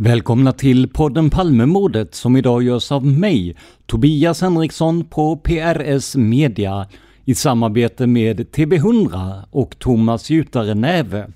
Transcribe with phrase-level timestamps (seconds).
[0.00, 6.86] Välkomna till podden Palmemordet som idag görs av mig, Tobias Henriksson på PRS Media
[7.24, 11.30] i samarbete med TB100 och Thomas Jutare Näve.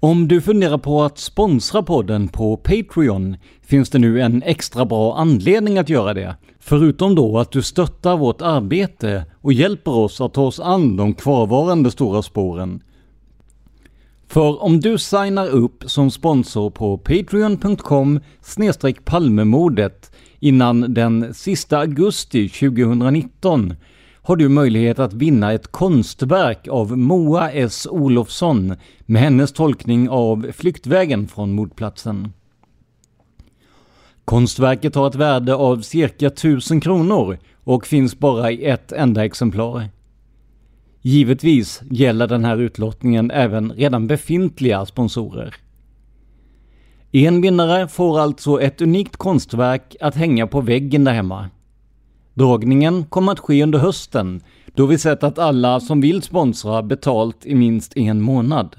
[0.00, 5.16] Om du funderar på att sponsra podden på Patreon finns det nu en extra bra
[5.16, 6.36] anledning att göra det.
[6.60, 11.14] Förutom då att du stöttar vårt arbete och hjälper oss att ta oss an de
[11.14, 12.80] kvarvarande stora spåren.
[14.34, 18.20] För om du signar upp som sponsor på patreon.com
[19.04, 23.74] palmemordet innan den sista augusti 2019
[24.22, 28.74] har du möjlighet att vinna ett konstverk av Moa S Olofsson
[29.06, 32.32] med hennes tolkning av Flyktvägen från mordplatsen.
[34.24, 39.88] Konstverket har ett värde av cirka 1000 kronor och finns bara i ett enda exemplar.
[41.06, 45.54] Givetvis gäller den här utlottningen även redan befintliga sponsorer.
[47.12, 51.50] En vinnare får alltså ett unikt konstverk att hänga på väggen där hemma.
[52.34, 54.40] Dragningen kommer att ske under hösten
[54.74, 58.76] då vi sett att alla som vill sponsra betalt i minst en månad.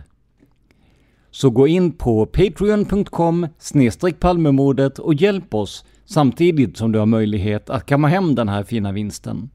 [1.31, 3.47] Så gå in på patreon.com
[4.19, 8.91] palmemordet och hjälp oss samtidigt som du har möjlighet att kamma hem den här fina
[8.91, 9.49] vinsten.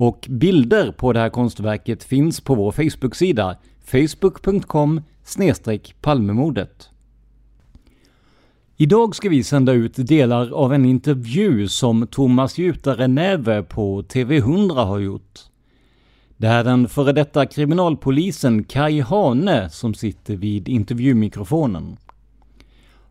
[0.00, 5.00] Och bilder på det här konstverket finns på vår Facebook-sida facebook.com
[6.00, 6.90] palmemordet.
[8.76, 14.84] Idag ska vi sända ut delar av en intervju som Thomas Jutare Näve på TV100
[14.84, 15.40] har gjort.
[16.36, 21.96] Det är den före detta kriminalpolisen Kai Hane som sitter vid intervjumikrofonen.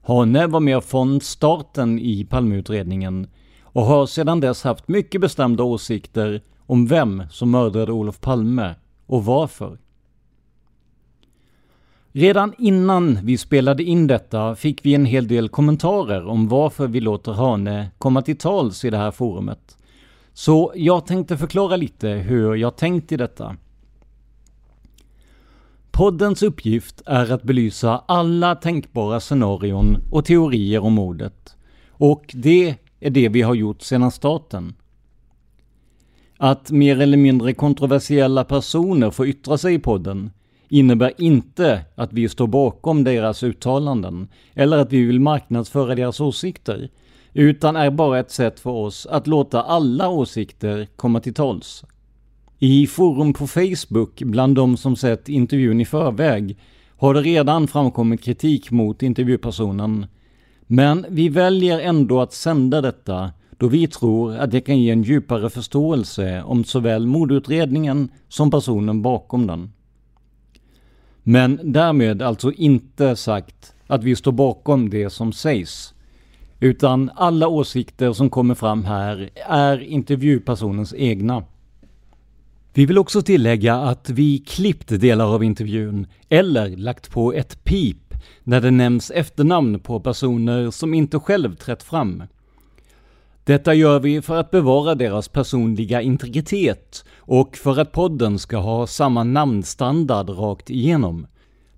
[0.02, 3.28] Hane var med från starten i Palmeutredningen
[3.64, 8.76] och har sedan dess haft mycket bestämda åsikter om vem som mördade Olof Palme
[9.06, 9.78] och varför.
[12.12, 17.00] Redan innan vi spelade in detta fick vi en hel del kommentarer om varför vi
[17.00, 19.78] låter Hane komma till tals i det här forumet.
[20.34, 23.56] Så jag tänkte förklara lite hur jag tänkt i detta.
[25.92, 31.56] Poddens uppgift är att belysa alla tänkbara scenarion och teorier om mordet.
[31.90, 34.74] Och det är det vi har gjort sedan starten.
[36.42, 40.32] Att mer eller mindre kontroversiella personer får yttra sig i podden
[40.70, 46.90] innebär inte att vi står bakom deras uttalanden eller att vi vill marknadsföra deras åsikter,
[47.34, 51.84] utan är bara ett sätt för oss att låta alla åsikter komma till tals.
[52.60, 56.58] I forum på Facebook bland de som sett intervjun i förväg
[56.98, 60.06] har det redan framkommit kritik mot intervjupersonen.
[60.68, 65.04] Men vi väljer ändå att sända detta då vi tror att det kan ge en
[65.04, 69.72] djupare förståelse om såväl mordutredningen som personen bakom den.
[71.24, 75.94] Men därmed alltså inte sagt att vi står bakom det som sägs.
[76.60, 81.44] Utan alla åsikter som kommer fram här är intervjupersonens egna.
[82.74, 88.14] Vi vill också tillägga att vi klippt delar av intervjun, eller lagt på ett pip,
[88.44, 92.24] när det nämns efternamn på personer som inte själv trätt fram.
[93.50, 98.88] Detta gör vi för att bevara deras personliga integritet och för att podden ska ha
[98.88, 101.28] samma namnstandard rakt igenom.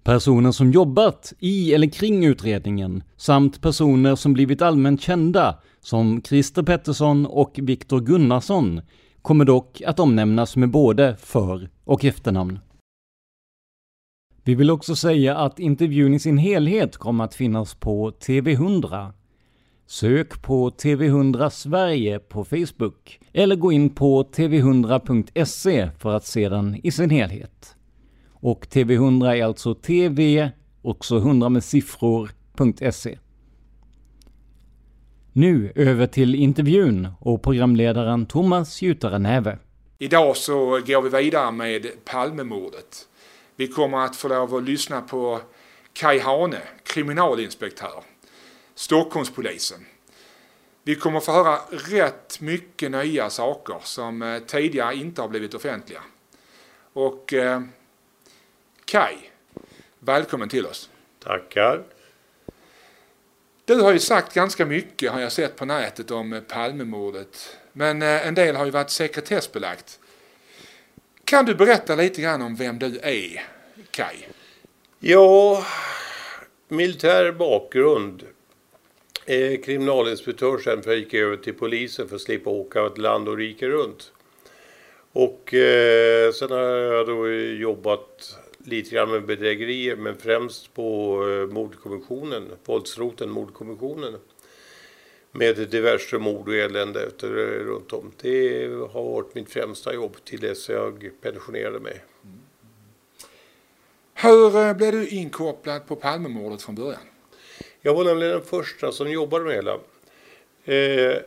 [0.03, 6.63] Personer som jobbat i eller kring utredningen samt personer som blivit allmänt kända som Christer
[6.63, 8.81] Pettersson och Viktor Gunnarsson
[9.21, 12.59] kommer dock att omnämnas med både för och efternamn.
[14.43, 19.11] Vi vill också säga att intervjun i sin helhet kommer att finnas på TV100.
[19.91, 26.79] Sök på TV100 Sverige på Facebook eller gå in på tv100.se för att se den
[26.83, 27.75] i sin helhet.
[28.33, 30.51] Och TV100 är alltså TV,
[30.81, 33.17] också 100 med siffror.se.
[35.33, 39.57] Nu över till intervjun och programledaren Thomas Jutarenäve.
[39.97, 43.07] Idag så går vi vidare med Palmemordet.
[43.55, 45.39] Vi kommer att få lov att lyssna på
[45.93, 48.03] Kai Hane, kriminalinspektör,
[48.81, 49.85] Stockholmspolisen.
[50.83, 56.01] Vi kommer få höra rätt mycket nya saker som eh, tidigare inte har blivit offentliga.
[56.93, 57.61] Och eh,
[58.85, 59.15] Kai,
[59.99, 60.89] välkommen till oss.
[61.19, 61.83] Tackar.
[63.65, 67.57] Du har ju sagt ganska mycket har jag sett på nätet om Palmemordet.
[67.73, 69.99] Men eh, en del har ju varit sekretessbelagt.
[71.23, 73.45] Kan du berätta lite grann om vem du är,
[73.91, 74.25] Kai?
[74.99, 75.65] Ja,
[76.67, 78.23] militär bakgrund.
[79.31, 83.29] Eh, kriminalinspektör sen för jag gick över till polisen för att slippa åka ett land
[83.29, 84.11] och rike runt.
[85.11, 91.53] Och eh, sen har jag då jobbat lite grann med bedrägerier men främst på eh,
[91.53, 94.13] mordkommissionen, våldsroten mordkommissionen.
[95.31, 97.27] Med diverse mord och elände eh,
[97.65, 98.11] runt om.
[98.21, 102.03] Det har varit mitt främsta jobb till dess jag pensionerade mig.
[104.13, 107.10] Hur eh, blev du inkopplad på Palmemordet från början?
[107.83, 109.79] Jag var nämligen den första som jobbade med hela.
[110.65, 111.17] Eh,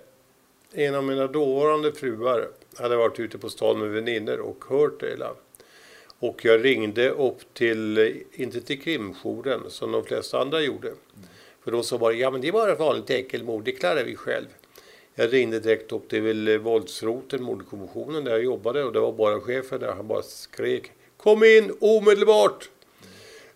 [0.72, 5.06] en av mina dåvarande fruar hade varit ute på stan med vänner och hört det
[5.06, 5.34] hela.
[6.18, 10.92] Och jag ringde upp till, eh, inte till krimjouren som de flesta andra gjorde.
[11.64, 14.46] För de sa bara, ja men det var ett vanligt äckelmord, det klarar vi själv.
[15.14, 19.40] Jag ringde direkt upp till eh, våldsroten, mordkommissionen där jag jobbade och det var bara
[19.40, 19.92] chefen där.
[19.92, 22.68] Han bara skrek, kom in omedelbart!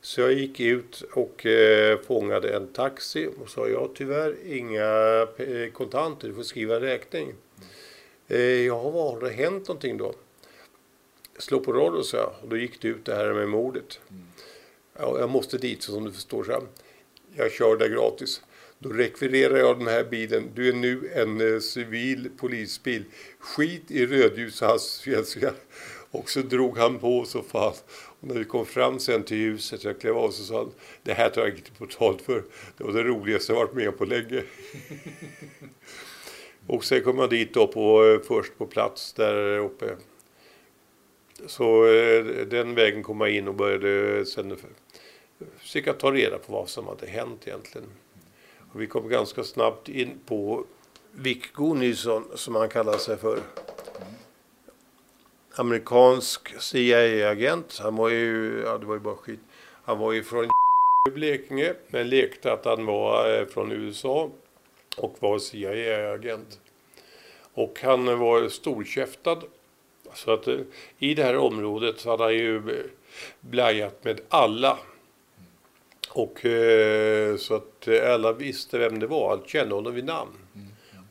[0.00, 4.86] Så jag gick ut och eh, fångade en taxi och sa, jag har tyvärr inga
[5.36, 7.34] eh, kontanter, du får skriva en räkning.
[8.28, 10.14] Eh, ja, vad har det hänt någonting då?
[11.38, 12.34] slå på radio så jag.
[12.42, 14.00] Och då gick det ut det här med mordet.
[14.98, 16.44] Ja, jag måste dit som du förstår.
[16.44, 16.62] Så
[17.34, 18.42] jag kör där gratis.
[18.78, 20.50] Då rekvirerar jag den här bilen.
[20.54, 23.04] Du är nu en eh, civil polisbil.
[23.38, 25.52] Skit i rödljushastighetsgränserna.
[26.10, 27.74] Och så drog han på så fan.
[28.20, 30.72] Och när vi kom fram sen till huset, jag klev av så sa han
[31.02, 32.44] Det här tar jag inte betalt för.
[32.76, 34.42] Det var det roligaste jag varit med på länge.
[36.66, 39.96] och sen kom jag dit då på, eh, först på plats där uppe.
[41.46, 44.58] Så eh, den vägen kom jag in och började sen eh,
[45.58, 47.88] försöka ta reda på vad som hade hänt egentligen.
[48.72, 50.64] Och vi kom ganska snabbt in på
[51.12, 53.40] Vic Gunnarsson som han kallar sig för.
[55.58, 57.78] Amerikansk CIA-agent.
[57.82, 59.40] Han var ju, ja det var ju bara skit.
[59.84, 60.48] Han var ju från
[61.14, 64.30] Blekinge men lekte att han var eh, från USA
[64.96, 66.60] och var CIA-agent.
[67.54, 69.42] Och han var storkäftad
[70.14, 70.58] så att eh,
[70.98, 72.84] i det här området så hade han ju eh,
[73.40, 74.78] blajat med alla.
[76.10, 76.38] Och
[77.38, 80.32] så att alla visste vem det var, alla kände honom vid namn.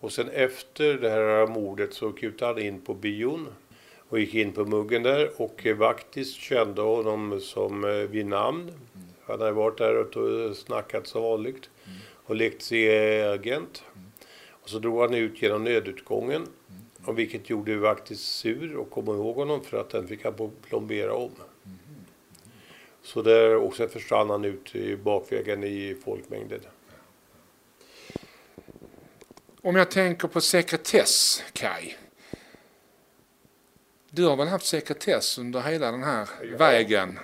[0.01, 3.47] Och sen efter det här mordet så kutade han in på bion
[4.09, 8.71] och gick in på muggen där och Vaktis kände honom som vid namn.
[9.25, 11.69] Han hade varit där och snackat som vanligt
[12.27, 13.83] och lekt sig agent.
[14.49, 16.47] Och så drog han ut genom nödutgången
[17.05, 21.13] och vilket gjorde faktiskt sur och kom ihåg honom för att den fick han plombera
[21.13, 21.31] om.
[21.65, 21.77] Mm.
[23.01, 26.59] Så där och sen försvann han ut i bakvägen i folkmängden.
[29.61, 31.95] Om jag tänker på sekretess, Kai.
[34.17, 36.57] Du har väl haft sekretess under hela den här ja.
[36.57, 37.19] vägen?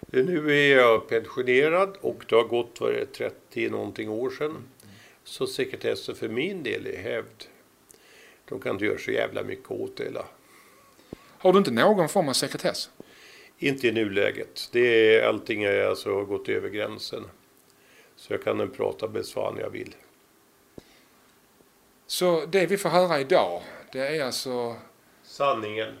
[0.00, 4.56] Nu är jag pensionerad och det har gått för 30 någonting år sedan.
[5.24, 7.44] Så sekretessen för min del är hävd.
[8.48, 10.24] de kan inte göra så jävla mycket åt det hela.
[11.38, 12.90] Har du inte någon form av sekretess?
[13.58, 14.68] Inte i nuläget.
[14.72, 17.24] Det är, allting är alltså gått över gränsen.
[18.16, 19.94] Så jag kan prata med Svan jag vill.
[22.06, 24.76] Så det vi får höra idag, det är alltså...
[25.22, 25.94] Sanningen.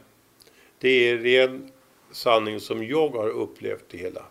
[0.84, 1.70] Det är ren
[2.12, 4.22] sanning som jag har upplevt det hela.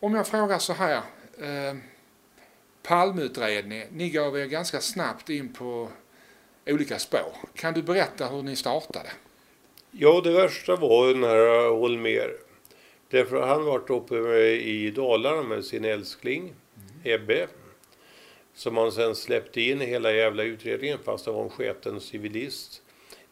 [0.00, 0.96] Om jag frågar så här.
[1.38, 1.76] Eh,
[2.82, 5.88] Palmutredning, ni gav er ganska snabbt in på
[6.66, 7.32] olika spår.
[7.54, 9.08] Kan du berätta hur ni startade?
[9.90, 12.30] Ja, det värsta var den här Holmer.
[13.08, 14.16] Därför han varit uppe
[14.48, 16.52] i Dalarna med sin älskling
[17.04, 17.46] Ebbe.
[18.54, 22.82] Som han sen släppte in i hela jävla utredningen fast han var en sketen civilist.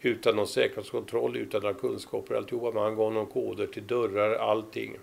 [0.00, 2.70] Utan någon säkerhetskontroll, utan några kunskaper alltihopa.
[2.74, 4.96] Men han gav någon koder till dörrar, allting.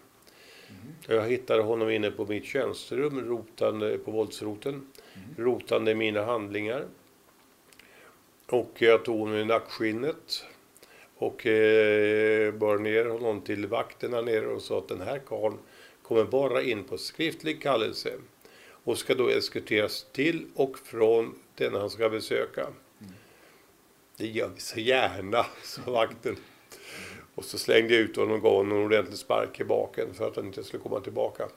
[1.07, 4.87] Jag hittade honom inne på mitt tjänsterum, rotande på våldsroten.
[5.37, 6.85] Rotande i mina handlingar.
[8.49, 10.45] Och jag tog honom i nackskinnet.
[11.17, 15.57] Och eh, bar ner honom till vakterna nere och sa att den här karln
[16.01, 18.13] kommer bara in på skriftlig kallelse.
[18.69, 22.67] Och ska då eskorteras till och från den han ska besöka.
[24.17, 26.37] Det gör vi så gärna, sa vakten.
[27.35, 30.27] Och så slängde jag ut honom och gav honom en ordentlig spark i baken för
[30.27, 31.47] att han inte skulle komma tillbaka.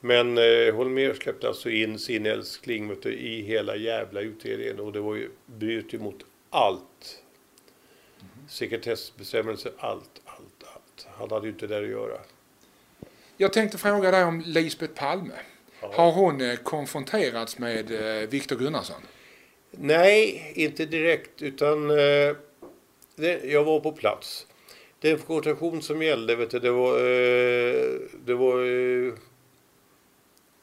[0.00, 5.00] Men eh, Holmér släppte alltså in sin älskling du, i hela jävla utredningen och det
[5.00, 7.22] var ju bröt ju mot allt.
[8.48, 11.06] Sekretessbestämmelser, allt, allt, allt.
[11.18, 12.18] Han hade ju inte där att göra.
[13.36, 15.34] Jag tänkte fråga dig om Lisbeth Palme.
[15.80, 19.02] Har hon eh, konfronterats med eh, Viktor Gunnarsson?
[19.80, 22.36] Nej, inte direkt utan eh,
[23.16, 24.46] det, jag var på plats.
[25.00, 29.12] Den konfrontation som gällde, vet du, det var, eh, det var, eh,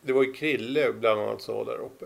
[0.02, 2.06] det var ju Krille bland annat som var där uppe.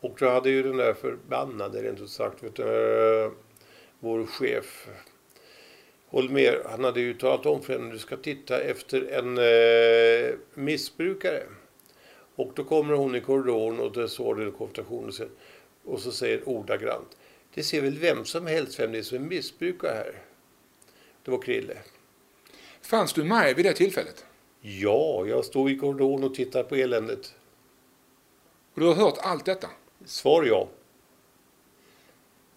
[0.00, 3.30] Och då hade ju den där förbannade, rent ut sagt, vet du, eh,
[4.00, 4.88] vår chef
[6.10, 11.42] Holmer, han hade ju talat om för henne, du ska titta efter en eh, missbrukare.
[12.36, 15.24] Och då kommer hon i korridoren och det står det en konfrontation och, så-
[15.88, 17.16] och så säger ordagrant.
[17.54, 20.22] Det ser väl vem som helst vem det är som är missbrukare här.
[21.22, 21.78] Det var Krille.
[22.80, 24.24] Fanns du med vid det tillfället?
[24.60, 27.34] Ja, jag stod i korridoren och tittade på eländet.
[28.74, 29.70] Och du har hört allt detta?
[30.04, 30.68] Svar ja.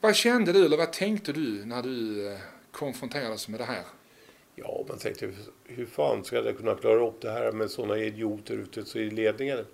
[0.01, 2.39] Vad kände du eller vad tänkte du när du eh,
[2.71, 3.83] konfronterades med det här?
[4.55, 5.33] Ja, man tänkte
[5.63, 9.65] hur fan ska jag kunna klara upp det här med sådana idioter ute i ledningen?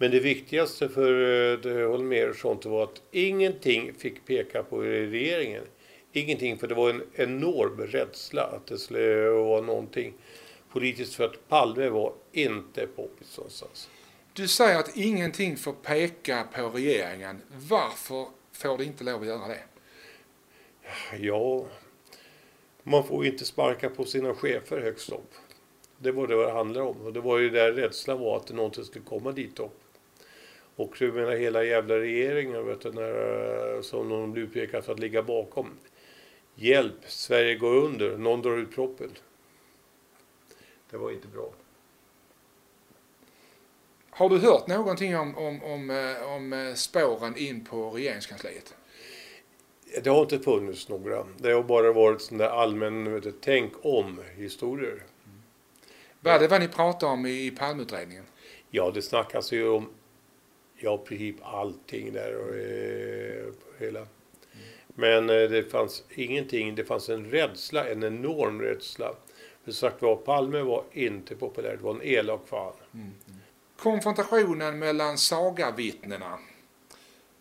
[0.00, 5.64] Men det viktigaste för Holmér och sånt var att ingenting fick peka på regeringen.
[6.12, 10.14] Ingenting, för det var en enorm rädsla att det skulle vara någonting
[10.72, 13.88] politiskt för att Palme var inte poppis någonstans.
[14.32, 17.42] Du säger att ingenting får peka på regeringen.
[17.68, 19.62] Varför får det inte lov att göra det?
[21.20, 21.66] Ja,
[22.82, 25.34] man får inte sparka på sina chefer högst upp.
[25.98, 26.96] Det var det vad det handlade om.
[27.00, 29.76] Och det var ju där rädslan var att det någonting skulle komma dit upp.
[30.80, 34.92] Och jag menar hela jävla regeringen vet du, när, eh, som någon blir utpekad för
[34.92, 35.70] att ligga bakom.
[36.54, 39.10] Hjälp, Sverige går under, någon drar ut proppen.
[40.90, 41.52] Det var inte bra.
[44.10, 48.74] Har du hört någonting om, om, om, eh, om eh, spåren in på regeringskansliet?
[50.02, 51.26] Det har inte funnits några.
[51.36, 55.02] Det har bara varit sån där allmän vet du, tänk om historier.
[56.20, 58.24] Vad är det vad ni pratar om i, i Palmeutredningen?
[58.70, 59.88] Ja, det snackas ju om
[60.82, 64.06] ja, princip allting där och eh, hela.
[64.86, 66.74] Men eh, det fanns ingenting.
[66.74, 69.14] Det fanns en rädsla, en enorm rädsla.
[69.64, 71.76] För sagt var, Palme var inte populär.
[71.76, 72.72] Det var en elak fan.
[73.76, 76.38] Konfrontationen mellan sagavittnena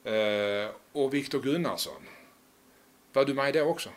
[0.04, 2.02] eh, och Viktor Gunnarsson.
[3.14, 3.90] Var du med i det också?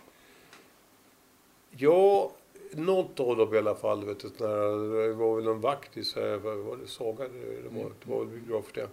[1.70, 2.32] Ja,
[2.70, 4.04] något av dem i alla fall.
[4.04, 6.37] Vet du, när, det var väl en vaktis här.
[6.37, 6.87] Var det?
[6.87, 7.25] Saga?
[7.28, 8.88] Det var, det var väl bra för det.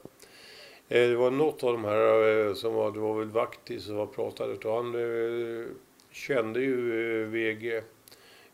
[0.92, 3.96] Eh, Det var något av de här eh, som var, det var väl vaktis som
[3.96, 4.54] var pratade.
[4.54, 5.66] Och han eh,
[6.12, 7.82] kände ju VG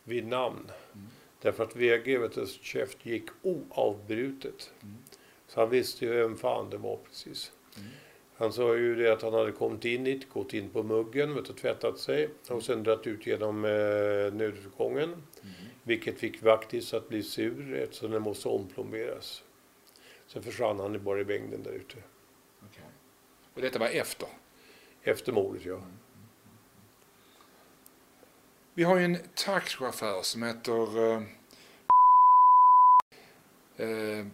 [0.04, 0.72] vid namn.
[1.42, 4.72] Därför att VG, vet du, käft gick oavbrutet.
[5.48, 7.52] Så han visste ju vem fan det var precis.
[8.38, 11.46] Han sa ju det att han hade kommit in hit, gått in på muggen, vet
[11.46, 15.24] du, tvättat sig och sen dragit ut genom eh, nödutgången.
[15.84, 19.44] Vilket fick Vaktis att bli sur eftersom den måste omplomberas.
[20.28, 21.98] Sen försvann han bara i mängden där ute.
[23.56, 24.28] Och detta var efter.
[25.04, 25.82] Efter mordet, ja.
[28.74, 31.14] Vi har ju en taxichaufför som heter...
[31.14, 31.22] Eh,
[33.78, 34.26] eh,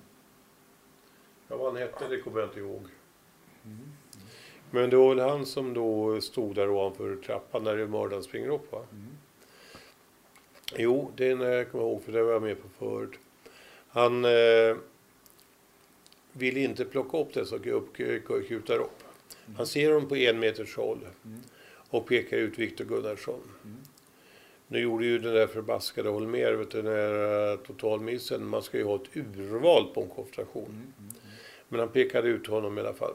[1.52, 2.88] Ja, vad han hette det kommer jag inte ihåg.
[4.72, 8.72] Men det var väl han som då stod där ovanför trappan när mördaren springer upp
[8.72, 8.86] va?
[8.92, 9.18] Mm.
[10.76, 13.20] Jo, det kommer jag ihåg för det var jag med på förut.
[13.88, 14.78] Han eh,
[16.32, 17.60] vill inte plocka upp det som
[18.48, 19.04] kutar upp.
[19.58, 21.00] Han ser dem på en meters håll
[21.90, 23.42] och pekar ut Viktor Gunnarsson.
[24.68, 28.46] Nu gjorde ju den där förbaskade Holmér, vet du, den där eh, totalmissen.
[28.46, 30.94] Man ska ju ha ett urval på en konfrontation.
[31.70, 33.14] Men han pekade ut honom i alla fall.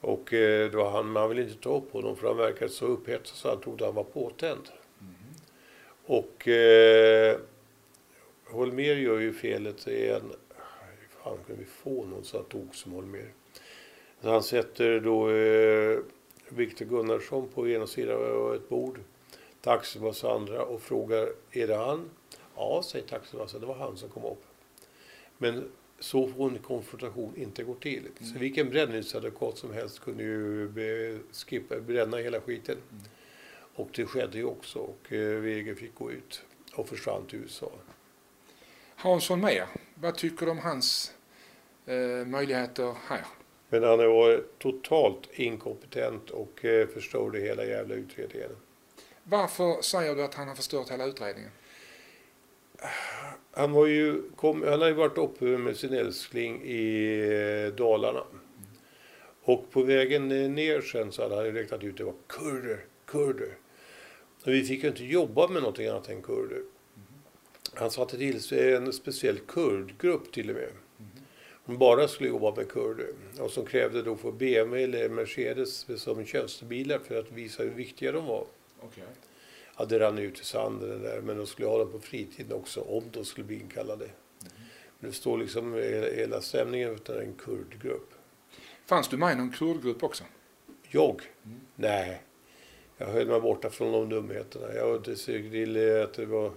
[0.00, 3.36] Och eh, då han, man ville inte ta upp honom för han verkade så upphetsad
[3.36, 4.68] så han trodde han var påtänd.
[6.06, 7.36] Och eh,
[8.44, 10.32] Holmér gör ju felet en...
[11.00, 13.28] Hur fan kunde vi få någon så tog som Holmér?
[14.22, 15.98] Han sätter då eh,
[16.48, 19.00] Viktor Gunnarsson på ena sidan av ett bord.
[19.60, 22.10] Taximas andra och frågar är det han?
[22.56, 24.44] Ja, säger Taximas, det var han som kom upp.
[25.38, 28.02] Men så får en konfrontation inte gå till.
[28.20, 32.76] Så vilken brännvinsadvokat som helst kunde ju skippa, bränna hela skiten.
[33.74, 36.42] Och det skedde ju också och eh, Wege fick gå ut
[36.74, 37.72] och försvann till USA.
[38.96, 41.14] Hansson med, vad tycker du om hans
[41.86, 43.24] eh, möjligheter här?
[43.72, 48.50] Men han var totalt inkompetent och eh, förstörde hela jävla utredningen.
[49.24, 51.50] Varför säger du att han har förstört hela utredningen?
[53.50, 57.18] Han, var ju, kom, han har ju varit uppe med sin älskling i
[57.68, 58.24] eh, Dalarna.
[59.42, 62.84] Och på vägen ner sen så hade han ju räknat ut att det var kurder,
[63.06, 63.56] kurder.
[64.44, 66.62] Och vi fick ju inte jobba med någonting annat än kurder.
[67.74, 70.72] Han satte till sig en speciell kurdgrupp till och med.
[71.64, 73.06] Bara skulle jobba med kurder.
[73.40, 78.12] Och som krävde då för BMW eller Mercedes som tjänstebilar för att visa hur viktiga
[78.12, 78.46] de var.
[78.82, 79.04] Okay.
[79.78, 82.52] Ja, det rann ut i sanden det där, men de skulle ha dem på fritiden
[82.52, 84.08] också om de skulle bli inkallade.
[84.98, 85.74] Men det står liksom
[86.16, 88.14] hela stämningen utan en kurdgrupp.
[88.86, 90.24] Fanns du med i någon kurdgrupp också?
[90.90, 91.22] Jag?
[91.74, 92.22] Nej.
[92.96, 94.74] Jag höll mig borta från de dumheterna.
[94.74, 96.52] Jag var inte till att det var...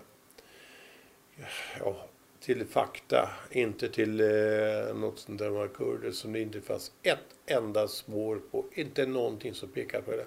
[1.80, 2.08] Ja,
[2.46, 7.20] till fakta, inte till eh, något sånt där med kurder som det inte fanns ett
[7.46, 8.66] enda spår på.
[8.74, 10.26] Inte någonting som pekar på det.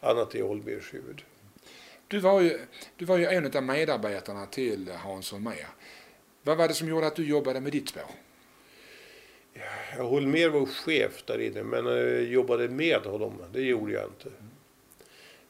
[0.00, 1.22] Annat i Holmers huvud.
[2.08, 2.58] Du var, ju,
[2.96, 5.66] du var ju en av medarbetarna till Hansson med.
[6.42, 8.02] Vad var det som gjorde att du jobbade med ditt spår?
[9.96, 13.42] Jag Holmér var chef där inne, men jag jobbade med honom.
[13.52, 14.30] Det gjorde jag inte.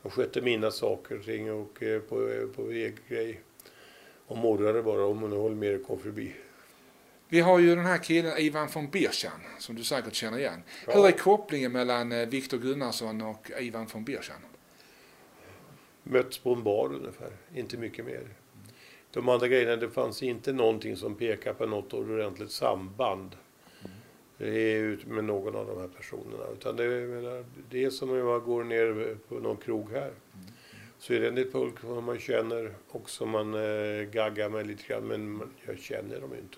[0.02, 3.40] Jag skötte mina saker och ting och eh, på, på egen grej.
[4.32, 6.32] Och morrade bara om Holmér kom förbi.
[7.28, 10.62] Vi har ju den här killen Ivan von Birchan som du säkert känner igen.
[10.86, 10.92] Ja.
[10.92, 14.36] Hur är kopplingen mellan eh, Viktor Gunnarsson och Ivan von Birchan?
[16.02, 18.28] Mötts på en bar ungefär, inte mycket mer.
[19.10, 23.36] De andra grejerna, det fanns inte någonting som pekar på något ordentligt samband
[25.06, 26.44] med någon av de här personerna.
[26.52, 30.12] Utan det, menar, det är som om man går ner på någon krog här.
[31.02, 34.82] Så är det en folk som man känner och som man eh, gaggar med lite
[34.82, 36.56] grann, men jag känner dem inte.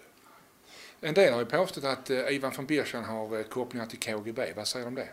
[1.00, 4.52] En del har ju påstått att eh, Ivan von Birchan har eh, kopplingar till KGB.
[4.56, 5.08] Vad säger du om det?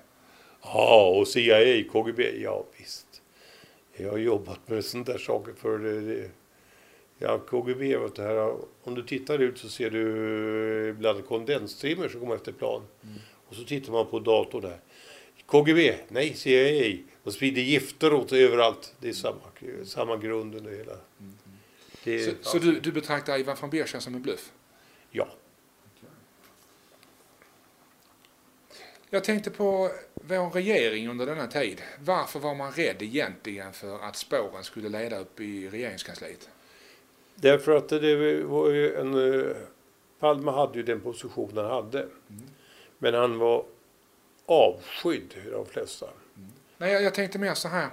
[0.61, 3.21] Ja, och CIA, KGB, ja visst.
[3.93, 6.29] Jag har jobbat med sådana där saker för det, det.
[7.17, 12.19] Ja, KGB, vet du, här, om du tittar ut så ser du ibland kondenstrimmer som
[12.19, 12.81] kommer efter plan.
[13.03, 13.15] Mm.
[13.47, 14.79] Och så tittar man på datorn där.
[15.51, 16.97] KGB, nej CIA.
[17.23, 18.95] De sprider gifter åt överallt.
[18.99, 19.41] Det är samma,
[19.85, 20.93] samma grund under hela.
[21.19, 21.33] Mm.
[22.03, 24.51] Det, så, så du, du betraktar Ivan von Birchan som en bluff?
[25.11, 25.27] Ja.
[29.09, 31.81] Jag tänkte på vår regering under denna tid.
[31.99, 36.49] Varför var man rädd egentligen för att spåren skulle leda upp i regeringskansliet?
[37.35, 39.39] Därför att det var ju en...
[39.39, 39.55] Eh,
[40.19, 41.99] Palme hade ju den position han hade.
[41.99, 42.43] Mm.
[42.97, 43.65] Men han var
[44.51, 46.05] avskydd de flesta.
[46.05, 46.51] Mm.
[46.77, 47.89] Nej, jag, jag, tänkte mer så här.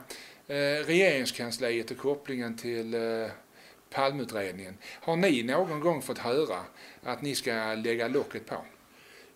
[0.47, 3.31] Eh, regeringskansliet och kopplingen till eh,
[3.90, 4.79] Palmeutredningen.
[5.01, 6.59] Har ni någon gång fått höra
[7.03, 8.57] att ni ska lägga locket på?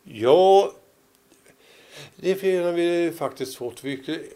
[0.02, 0.72] Ja,
[2.16, 3.85] det har vi faktiskt fått.
[3.85, 4.28] Vi,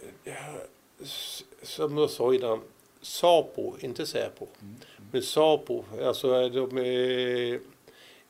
[1.62, 2.60] som jag sa innan,
[3.00, 4.46] Sapo, inte Säpo.
[4.60, 4.76] Mm.
[5.12, 7.60] Men Sapo, alltså de är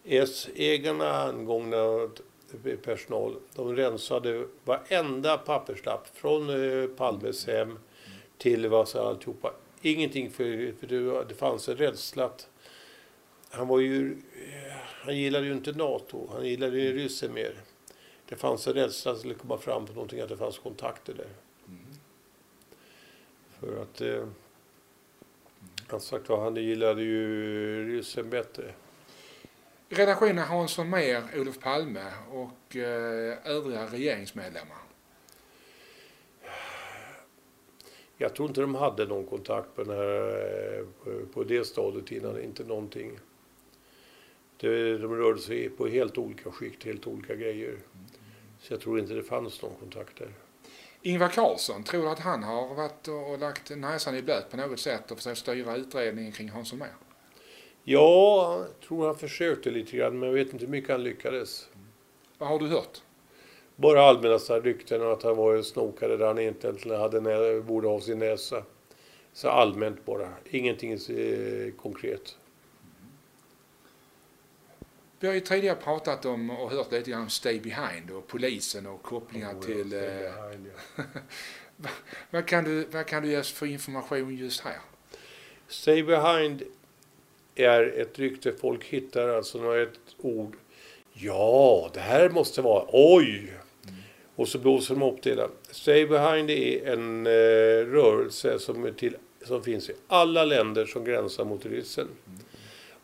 [0.05, 2.09] S-ägarna angångna
[2.83, 3.37] personal.
[3.55, 7.79] De rensade varenda papperslapp från eh, Palmes hem
[8.39, 9.53] till vad så alltihopa.
[9.83, 12.49] Ingenting för, för det, det fanns en rädsla att
[13.51, 14.17] han var ju,
[14.79, 17.55] han gillade ju inte NATO, han gillade ju ryssen mer.
[18.29, 21.15] Det fanns en rädsla att det skulle komma fram på någonting, att det fanns kontakter
[21.15, 21.29] där.
[21.69, 21.87] Mm.
[23.61, 24.29] För att eh,
[25.89, 28.75] han sagt var, han gillade ju ryssen bättre.
[29.89, 34.77] Redaktionen Hansson Mer, Olof Palme och eh, övriga regeringsmedlemmar.
[38.17, 42.43] Jag tror inte de hade någon kontakt på, den här, eh, på det stadiet innan,
[42.43, 43.19] inte någonting.
[44.57, 47.79] Det, de rörde sig på helt olika skikt, helt olika grejer.
[48.61, 50.33] Så jag tror inte det fanns någon kontakt där.
[51.03, 54.81] Ingvar Carlsson, tror du att han har varit och lagt näsan i blöt på något
[54.81, 57.06] sätt och försökt styra utredningen kring Hans Holmér?
[57.89, 61.69] Ja, jag tror han försökte lite grann, men jag vet inte hur mycket han lyckades.
[62.39, 63.03] Vad har du hört?
[63.77, 67.61] Bara allmänna så här rykten att han var en snokare där han egentligen hade nä-
[67.61, 68.65] borde ha sin näsa.
[69.33, 72.37] Så allmänt bara, ingenting eh, konkret.
[75.21, 78.87] Vi har ju tidigare pratat om och hört lite grann om Stay Behind och polisen
[78.87, 79.93] och kopplingar Oh, till...
[79.93, 80.67] Eh, Behind,
[81.77, 81.93] vad,
[82.31, 84.79] vad, kan du, vad kan du ge oss för information just här?
[85.69, 86.63] Stay behind
[87.57, 90.57] är ett rykte folk hittar, alltså när ett ord.
[91.13, 93.53] Ja, det här måste vara, oj!
[94.37, 95.35] Och så blåser de upp det.
[95.35, 95.49] där.
[95.71, 101.05] Stay behind är en eh, rörelse som, är till, som finns i alla länder som
[101.05, 102.09] gränsar mot ryssen.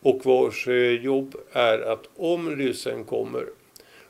[0.01, 3.47] Och vars eh, jobb är att om ryssen kommer,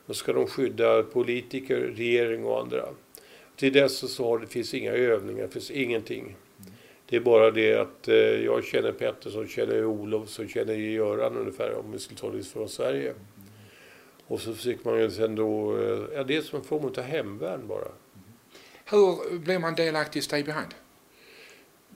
[0.05, 2.85] då ska de skydda politiker, regering och andra.
[3.55, 6.35] Till dess så har det finns inga övningar, det finns ingenting.
[7.13, 11.37] Det är bara det att eh, jag känner Petter som känner Olof som känner Göran
[11.37, 13.13] ungefär om vi skulle ta det från Sverige.
[14.27, 17.01] Och så försöker man ju sen då, eh, ja det är som en form av
[17.01, 17.87] hemvärn bara.
[18.85, 20.73] Hur blir man delaktig i Stay Behind?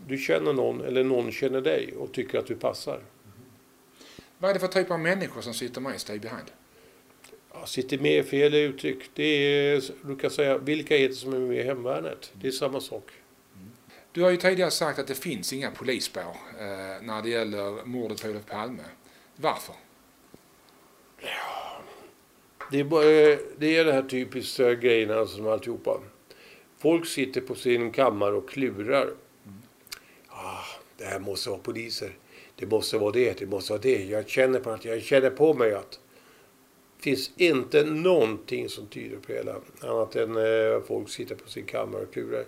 [0.08, 3.00] Du känner någon eller någon känner dig och tycker att du passar.
[4.38, 6.52] Vad är det för typ av människor som sitter med i Stay Behind?
[7.54, 9.10] Ja, sitter med är fel uttryck.
[9.14, 12.32] Det är, du kan säga, vilka är det som är med i hemvärnet?
[12.34, 13.12] Det är samma sak.
[14.18, 16.22] Du har ju tidigare sagt att det finns inga polisspår
[16.60, 18.84] eh, när det gäller mordet på Olof Palme.
[19.36, 19.76] Varför?
[22.72, 23.04] Det är, bara,
[23.58, 26.00] det är det här typiska grejerna som alltihopa.
[26.78, 29.14] Folk sitter på sin kammare och klurar.
[30.28, 30.66] Ah,
[30.98, 32.18] det här måste vara poliser.
[32.56, 34.06] Det måste vara det, det måste vara det.
[34.06, 36.00] Jag känner på att jag känner på mig att
[36.98, 39.88] det finns inte någonting som tyder på det.
[39.88, 42.46] Annat än eh, folk sitter på sin kammare och klurar.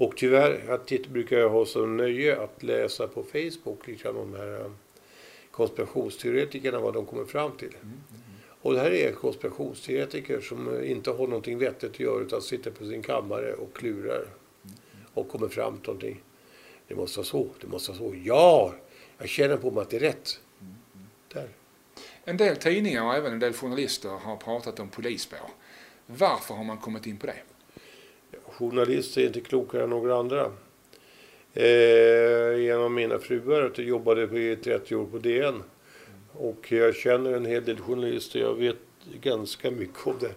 [0.00, 4.32] Och tyvärr jag brukar jag ha som nöje att läsa på Facebook lite grann om
[4.32, 4.70] de här eh,
[5.50, 7.76] konspirationsteoretikerna, vad de kommer fram till.
[8.62, 12.70] Och det här är konspirationsteoretiker som eh, inte har någonting vettigt att göra utan sitter
[12.70, 14.26] på sin kammare och klurar.
[15.14, 16.22] Och kommer fram till någonting.
[16.88, 18.14] Det måste vara så, det måste vara så.
[18.24, 18.74] Ja,
[19.18, 20.40] jag känner på mig att det är rätt.
[21.32, 21.48] Där.
[22.24, 25.50] En del tidningar och även en del journalister har pratat om polisspår.
[26.06, 27.36] Varför har man kommit in på det?
[28.60, 30.52] Journalister är inte klokare än några andra.
[31.54, 35.62] Eh, en av mina fruar att jag jobbade i 30 år på DN.
[36.32, 38.40] Och jag känner en hel del journalister.
[38.40, 38.76] Jag vet
[39.20, 40.34] ganska mycket om det.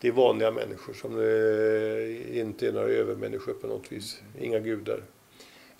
[0.00, 4.20] Det är vanliga människor som eh, inte är några övermänniskor på något vis.
[4.40, 5.02] Inga gudar.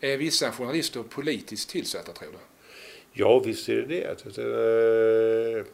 [0.01, 2.39] Är vissa journalister politiskt tillsatta tror du?
[3.13, 4.43] Ja, visst är det det.
[4.43, 5.65] Eh,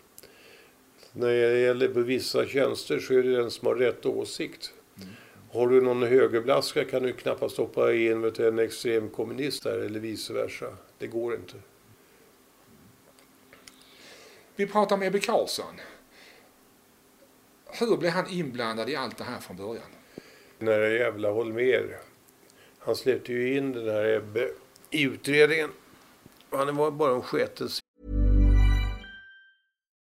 [1.13, 4.73] när det gäller på vissa tjänster så är det den som har rätt åsikt.
[5.53, 10.01] Har du någon högerblaska kan du knappast stoppa in vet en extrem kommunist där eller
[10.01, 10.77] vice versa.
[10.99, 11.55] Det går inte.
[14.57, 15.81] Vi pratar om Ebbe Carlsson.
[17.67, 19.91] Hur blev han inblandad i allt det här från början?
[20.59, 21.99] Den här jävla Holmer.
[22.79, 24.51] Han släppte ju in den här Ebbe
[24.91, 25.71] i utredningen.
[26.51, 27.83] Han var bara en sketelse.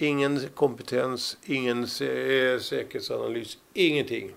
[0.00, 4.34] Ingen kompetens, ingen sä- säkerhetsanalys, ingenting.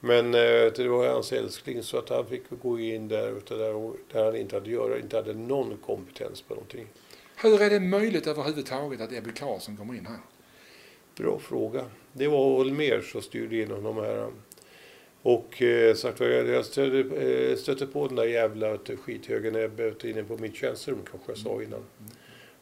[0.00, 4.36] Men eh, det var hans älskling så att han fick gå in där, där, han
[4.36, 6.86] inte hade att göra, inte hade någon kompetens på någonting.
[7.36, 10.18] Hur är det möjligt överhuvudtaget att Ebbe Carlsson kommer in här?
[11.16, 11.84] Bra fråga.
[12.12, 14.30] Det var Holmér som styrde inom de här.
[15.22, 20.36] Och eh, sagt jag, stötte, eh, stötte på den där jävla skithögen Ebbe inne på
[20.36, 21.84] mitt tjänsterum kanske jag sa innan.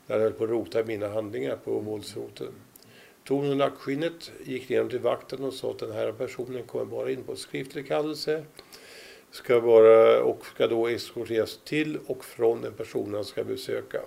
[0.07, 2.53] Där jag höll på att rota i mina handlingar på våldsroten.
[3.25, 7.11] Tog nog nackskinnet, gick ner till vakten och sa att den här personen kommer bara
[7.11, 8.45] in på skriftlig kallelse.
[9.31, 14.01] Ska bara, och ska då eskorteras till och från den personen han ska besöka.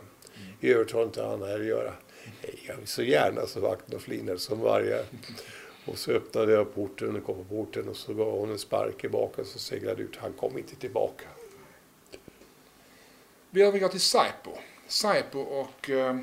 [0.62, 1.94] I övrigt har inte han här att göra.
[2.68, 5.06] Jag vill så gärna, så vakten och flinade som varje.
[5.86, 9.04] Och så öppnade jag porten och kom på porten och så gav hon en spark
[9.04, 10.16] i baken så seglade ut.
[10.16, 11.26] Han kom inte tillbaka.
[13.50, 14.52] Vi övergår till Säpo.
[14.89, 16.17] Säpo och eh,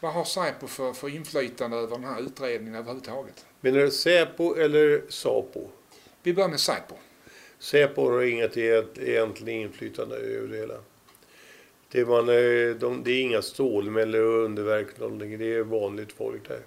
[0.00, 3.46] vad har Säpo för, för inflytande över den här utredningen överhuvudtaget?
[3.60, 5.68] Menar du Säpo eller Sapo?
[6.22, 6.94] Vi börjar med Säpo.
[7.58, 10.74] Säpo har inget egent- egentligen inflytande över det hela.
[11.90, 15.38] Det är, man, eh, de, det är inga stålmän eller underverk, någonting.
[15.38, 16.60] det är vanligt folk där.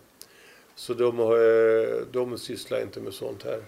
[0.76, 3.64] Så de, har, eh, de sysslar inte med sånt här.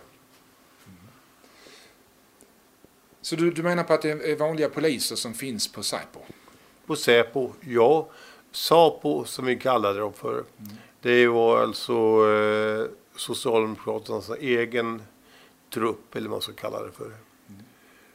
[3.21, 6.19] Så du, du menar på att det är vanliga poliser som finns på Säpo?
[6.85, 8.07] På Säpo, ja.
[8.51, 10.43] Sapo som vi kallade dem för.
[11.01, 11.93] Det var alltså
[12.29, 15.03] eh, Socialdemokraternas egen
[15.69, 17.11] trupp, eller vad man ska kalla det för.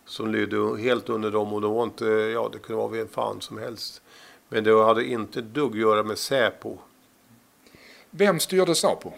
[0.04, 3.40] Som lydde helt under dem och de var inte, ja det kunde vara vem fan
[3.40, 4.02] som helst.
[4.48, 6.78] Men det hade inte dugg att göra med Säpo.
[8.10, 9.12] Vem styrde Säpo?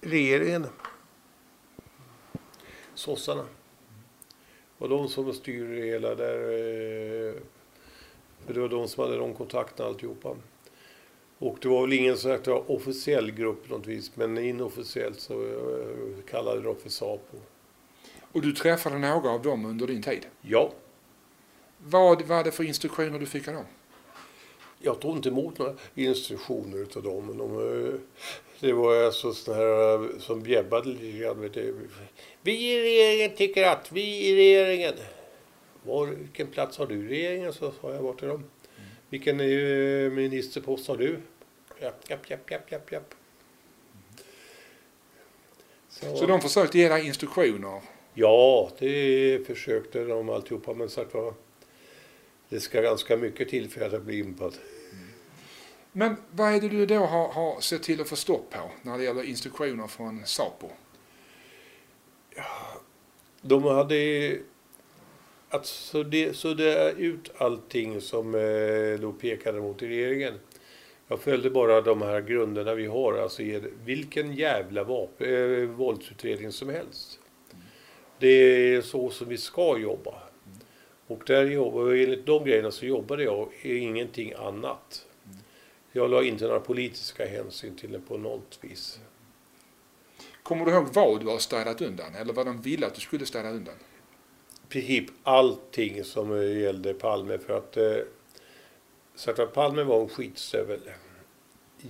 [0.00, 0.66] Regeringen.
[2.94, 3.44] Sossarna.
[4.84, 6.34] Och de som styr det hela där.
[6.34, 7.34] eh,
[8.46, 10.36] För det var de som hade de kontakterna alltihopa.
[11.38, 14.16] Och det var väl ingen så att det var officiell grupp på något vis.
[14.16, 17.36] Men inofficiellt så eh, kallade de för Sapo.
[18.32, 20.26] Och du träffade några av dem under din tid?
[20.40, 20.72] Ja.
[21.78, 23.64] Vad var det för instruktioner du fick av dem?
[24.84, 27.38] Jag tog inte emot några instruktioner utav dem.
[27.38, 27.94] De, eh,
[28.60, 31.50] det var alltså sådana här eh, som bjäbbade lite grann.
[32.42, 34.94] Vi i regeringen tycker att, vi i regeringen.
[35.82, 37.52] Var, vilken plats har du i regeringen?
[37.52, 38.44] Så sa jag bort till dem.
[39.08, 41.18] Vilken eh, ministerpost har du?
[41.80, 43.14] Japp, japp, japp, japp, japp, japp.
[45.88, 47.80] Så de försökte ge dig instruktioner?
[48.14, 50.74] Ja, det försökte de alltihopa.
[50.74, 51.34] Men sagt var,
[52.48, 54.54] det ska ganska mycket till för att jag blir impad.
[55.96, 58.98] Men vad är det du då har, har sett till att få stopp på när
[58.98, 60.68] det gäller instruktioner från Sapo?
[63.40, 64.36] De hade
[65.48, 70.34] att sudda sudda ut allting som eh, då pekade mot regeringen.
[71.08, 73.42] Jag följde bara de här grunderna vi har, alltså
[73.84, 77.18] vilken jävla vapen, eh, våldsutredning som helst.
[78.18, 78.28] Det
[78.74, 80.14] är så som vi ska jobba.
[81.06, 85.06] Och där jobbar, enligt de grejerna så jobbade jag ingenting annat.
[85.96, 88.98] Jag la inte några politiska hänsyn till det på något vis.
[90.42, 92.14] Kommer du ihåg vad du har städat undan?
[92.14, 93.74] Eller vad de ville att du skulle städa undan?
[94.68, 97.96] i princip allting som gällde Palme för att eh,
[99.14, 100.80] så att Palme var en skitstövel.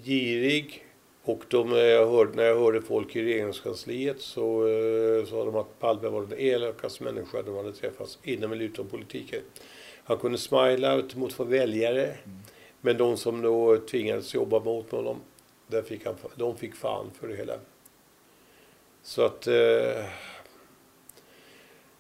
[0.05, 0.87] Girig
[1.23, 5.81] och de, jag hörde, när jag hörde folk i regeringskansliet så eh, sa de att
[5.81, 9.41] Palme var den elakaste människa de hade träffats inom eller utom politiken.
[10.05, 12.17] Han kunde smila ut mot för väljare
[12.85, 15.21] men de som då tvingades jobba mot honom
[15.67, 17.55] där fick han, de fick fan för det hela.
[19.03, 20.05] Så att eh,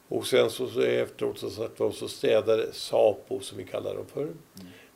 [0.09, 4.07] och sen så, så efteråt så, satt de så städade Sapo, som vi kallar dem
[4.07, 4.29] för.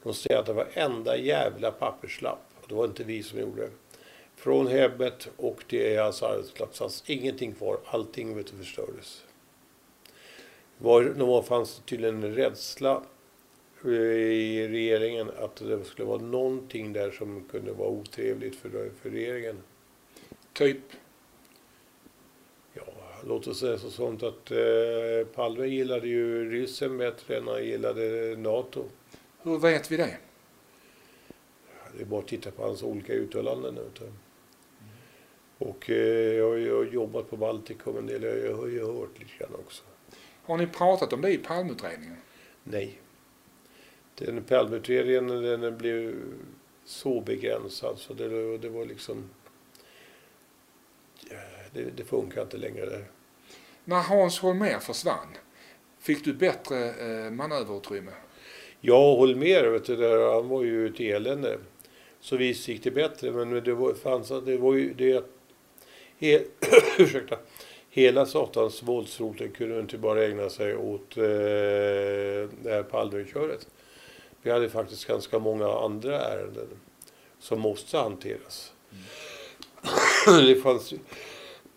[0.03, 2.51] De städade varenda jävla papperslapp.
[2.69, 3.71] Det var inte vi som gjorde det.
[4.37, 7.79] Från hemmet och till hans arbetsplats fanns ingenting kvar.
[7.85, 9.25] Allting vet du, förstördes.
[10.79, 13.03] Var, det fanns tydligen en rädsla
[13.85, 19.57] i regeringen att det skulle vara någonting där som kunde vara otrevligt för, för regeringen.
[20.53, 20.83] Typ?
[23.25, 28.37] Låt oss säga så sånt att eh, Palme gillade ju ryssen bättre än han gillade
[28.37, 28.85] NATO.
[29.43, 30.17] Hur vet vi det?
[31.97, 33.75] Det är bara att titta på hans olika uttalanden.
[33.75, 34.13] vet.
[35.59, 38.23] Och eh, jag har ju jobbat på Baltikum en del.
[38.23, 39.83] Jag har ju hört lite grann också.
[40.43, 42.17] Har ni pratat om det i Palmeutredningen?
[42.65, 43.01] Nej.
[44.19, 46.15] Den Palmeutredningen den blev
[46.85, 49.31] så begränsad så det, det var liksom...
[51.73, 53.05] Det, det funkar inte längre där.
[53.85, 55.29] När Hans Holmér försvann,
[55.99, 58.13] fick du bättre eh, manöverutrymme?
[58.81, 61.59] Ja, Holmér, vet du, där, han var ju ett elände.
[62.21, 65.25] Så visst gick det bättre, men det var, fanns, det var ju det...
[66.19, 66.45] He,
[66.99, 67.39] ursäkta.
[67.91, 71.23] Hela satans våldsroten kunde inte bara ägna sig åt eh,
[72.63, 73.69] det här Palmeköret.
[74.43, 76.69] Vi hade faktiskt ganska många andra ärenden
[77.39, 78.73] som måste hanteras.
[80.27, 80.47] Mm.
[80.47, 80.95] det fanns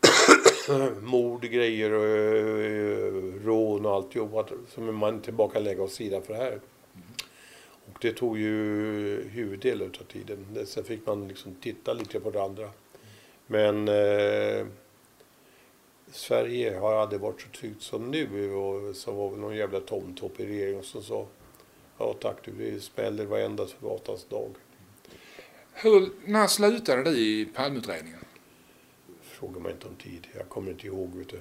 [1.02, 5.21] mord, grejer och uh, rån och alltihop som man
[5.54, 6.60] kan lägga åt sidan för det här.
[7.86, 10.65] Och det tog ju huvuddelen av tiden.
[10.65, 12.69] Sen fick man liksom titta lite på det andra.
[13.47, 14.65] Men eh,
[16.12, 18.54] Sverige har aldrig varit så tryggt som nu.
[18.54, 21.28] Och så var väl någon jävla tomtopp i regeringen som sa
[22.02, 24.56] ja tack du, det smäller varenda gatans dag.
[25.74, 28.20] Hur, när slutade du i palmutredningen?
[29.22, 30.28] Fråga mig inte om tid.
[30.38, 31.16] Jag kommer inte ihåg.
[31.16, 31.40] Vet du.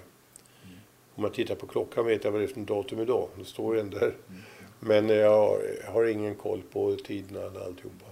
[1.14, 3.29] Om jag tittar på klockan vet jag vad det är för datum idag.
[3.38, 4.16] Det står den där.
[4.81, 8.07] Men jag har ingen koll på tiderna eller alltihopa.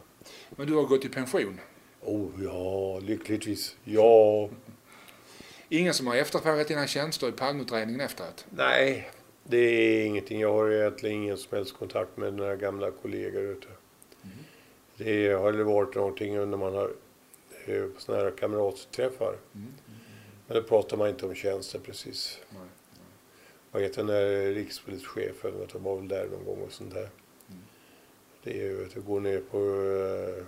[0.51, 1.61] Men du har gått i pension?
[2.01, 3.77] Oh ja, lyckligtvis.
[3.85, 4.49] Ja.
[5.69, 8.47] Ingen som har efterfrågat dina tjänster i palmutredningen efteråt?
[8.51, 9.11] Nej,
[9.51, 10.41] det är ingenting.
[10.41, 13.43] Jag har egentligen ingen som helst kontakt med några gamla kollegor.
[13.43, 14.37] Mm.
[14.97, 16.91] Det har varit någonting när man har
[17.67, 19.37] eh, sådana här kamratträffar.
[19.55, 19.73] Mm.
[20.47, 22.41] Men då pratar man inte om tjänster precis.
[22.51, 23.01] Nej, nej.
[23.71, 25.53] Vad heter den där rikspolischefen?
[25.73, 27.09] Han var väl där någon gång och sånt där.
[27.49, 27.63] Mm.
[28.43, 30.45] Det är ju att gå ner på uh,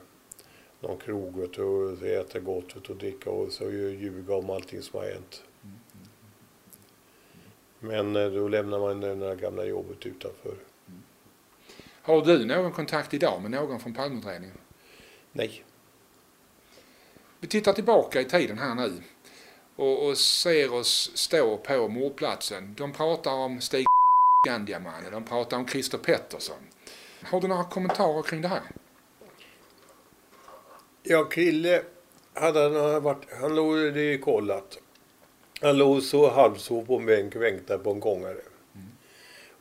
[0.81, 5.43] någon krog och äta gott och dricka och så ljuga om allting som har hänt.
[7.81, 10.55] Men uh, då lämnar man det där gamla jobbet utanför.
[10.89, 11.03] Mm.
[12.03, 14.59] Har du någon kontakt idag med någon från Palmeutredningen?
[15.33, 15.65] Nej.
[17.41, 18.93] Vi tittar tillbaka i tiden här nu
[19.77, 22.75] och, och ser oss stå på mordplatsen.
[22.75, 23.87] De pratar om Stig
[24.47, 26.59] Gandiamannen, de pratar om Christer Pettersson.
[27.23, 28.63] Har du några kommentarer kring det här?
[31.03, 31.83] Ja, Krille
[32.35, 34.79] hade han varit, han låg, det kollat.
[35.61, 38.33] Han låg så halvsov på en bänk och väntade på en gångare.
[38.33, 38.87] Mm.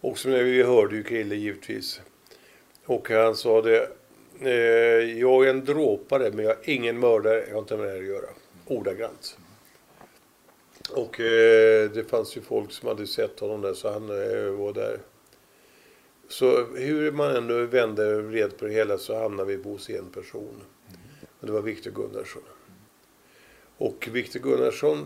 [0.02, 2.02] Och som vi hörde ju Krille givetvis.
[2.86, 3.90] Och han sa det,
[4.42, 7.92] eh, jag är en dråpare men jag är ingen mördare, jag har inte med det
[7.92, 8.30] här att göra.
[8.66, 9.38] Ordagrant.
[10.92, 14.74] Och eh, det fanns ju folk som hade sett honom där så han eh, var
[14.74, 15.00] där.
[16.28, 20.10] Så hur man ändå vände och vred på det hela så hamnade vi hos en
[20.10, 20.64] person.
[20.88, 21.00] Mm.
[21.40, 22.44] Och det var Viktor Gunnarsson.
[23.78, 25.06] Och Viktor Gunnarsson,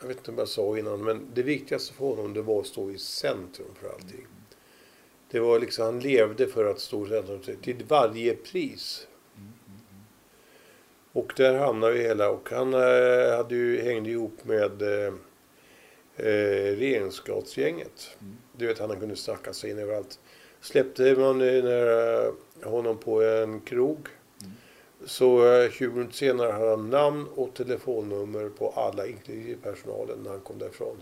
[0.00, 2.66] jag vet inte om jag sa innan, men det viktigaste för honom det var att
[2.66, 4.26] stå i centrum för allting.
[5.30, 9.06] Det var liksom, han levde för att stå i centrum till varje pris.
[11.12, 15.14] Och där hamnade vi hela och han eh, hade ju, hängde ihop med eh,
[16.16, 16.78] eh.
[18.20, 18.36] Mm.
[18.52, 20.18] Du vet han kunde snacka sig in överallt.
[20.60, 22.32] Släppte man eh, eh,
[22.62, 24.08] honom på en krog
[25.06, 30.30] så eh, 20 minuter senare hade han namn och telefonnummer på alla, inklusive personalen, när
[30.30, 30.96] han kom därifrån.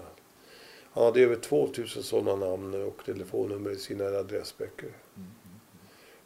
[0.93, 4.91] Han hade över 2000 sådana namn och telefonnummer i sina adressböcker.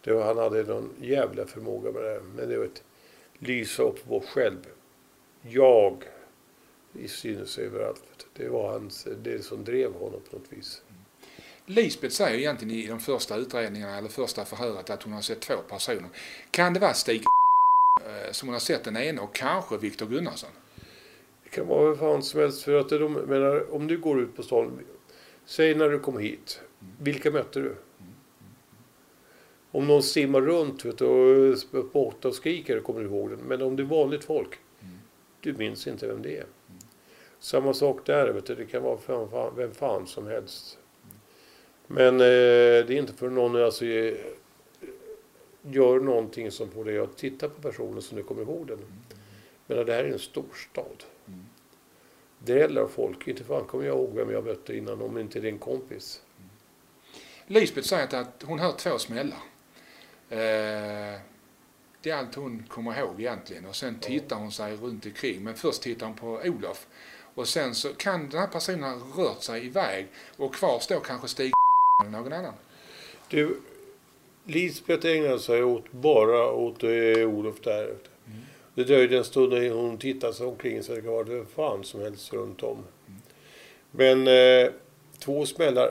[0.05, 2.21] Det var, han hade någon jävla förmåga med det här.
[2.21, 2.83] Men det var ett
[3.39, 4.67] lysa upp vår själv.
[5.43, 6.05] Jag
[6.93, 8.27] i synes överallt.
[8.33, 10.83] Det var hans, det som drev honom på något vis.
[11.67, 15.57] Lisbeth säger egentligen i de första utredningarna eller första förhöret att hon har sett två
[15.69, 16.09] personer.
[16.51, 17.23] Kan det vara Stig
[18.07, 20.51] Eh, som hon har sett den ena och kanske Viktor Gunnarsson?
[21.45, 22.63] Det kan vara vem fan som helst.
[22.63, 24.81] För att de, menar, om du går ut på stan,
[25.45, 26.61] säg när du kom hit.
[27.01, 27.75] Vilka mötte du?
[29.71, 33.39] Om någon simmar runt vet du, och spottar och skriker kommer du ihåg den.
[33.39, 34.99] Men om det är vanligt folk, mm.
[35.41, 36.45] du minns inte vem det är.
[36.45, 36.81] Mm.
[37.39, 40.79] Samma sak där, vet du, det kan vara vem fan, vem fan som helst.
[41.03, 41.17] Mm.
[41.87, 44.15] Men eh, det är inte för någon alltså, eh,
[45.63, 48.79] gör någonting som får dig att titta på personen som du kommer ihåg den.
[49.67, 51.05] Men det här är en storstad.
[51.27, 51.47] Mm.
[52.39, 53.29] Det gäller folk.
[53.29, 56.23] Inte fan kommer jag ihåg vem jag mötte innan om inte det är en kompis.
[57.47, 59.39] Lisbeth säger att hon hör två smällar.
[60.29, 61.21] Eh,
[62.03, 65.45] det är allt hon kommer ihåg egentligen och sen tittar hon sig runt omkring.
[65.45, 66.87] Men först tittar hon på Olof
[67.35, 71.29] och sen så kan den här personen ha rört sig iväg och kvar står kanske
[71.29, 71.53] Stig
[72.03, 72.55] eller någon annan.
[73.29, 73.61] Du,
[74.49, 77.85] Lisbeth ägnade sig åt, bara åt eh, Olof där.
[77.85, 77.99] Mm.
[78.75, 82.01] Det dröjde en stund innan hon tittade sig omkring så det var det fan som
[82.01, 82.77] helst runt om.
[83.91, 84.73] Men eh,
[85.19, 85.91] två smällar.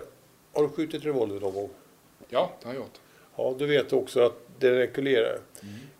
[0.53, 1.69] Har du skjutit revolver någon gång?
[2.29, 2.99] Ja, det har jag gjort.
[3.35, 5.39] Ja, du vet också att den rekylerar.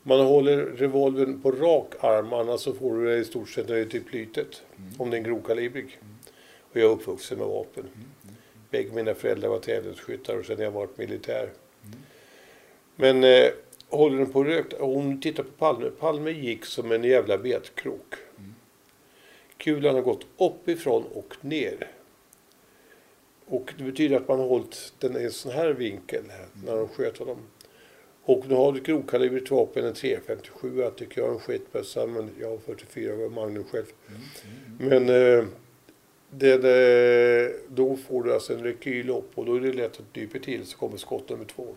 [0.03, 3.91] Man håller revolvern på rak arm, annars så får du det i stort sett nöjd
[3.91, 4.63] till plytet.
[4.97, 5.99] Om det är grovkalibrig.
[6.71, 7.83] Och jag är uppvuxen med vapen.
[8.69, 11.49] Bägge mina föräldrar var tävlingsskyttar och sen har jag varit militär.
[12.99, 13.51] Men eh,
[13.89, 14.73] håller den på rökt.
[14.79, 15.89] Hon tittar på Palme.
[15.89, 18.15] Palme gick som en jävla betkrok.
[19.57, 21.87] Kulan har gått uppifrån och ner.
[23.45, 26.23] Och det betyder att man har hållit den i en sån här vinkel
[26.65, 27.37] när de sköt honom.
[28.23, 32.29] Och nu har du grovkalibrigt vapen, en 357 jag tycker jag är en skitbössa, men
[32.39, 33.85] jag har 44 Magnum själv.
[34.79, 35.45] Men eh,
[36.29, 39.99] det, det, eh, då får du alltså en rekyl upp och då är det lätt
[39.99, 41.67] att du dyper till så kommer skott nummer två.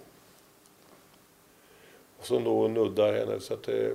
[2.20, 3.94] Och som då nuddar henne så att det,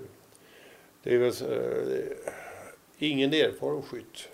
[1.03, 2.17] det är väl eh,
[2.97, 4.30] ingen erfaren skytt.